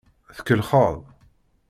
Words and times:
Tkellxeḍ. 0.37 0.97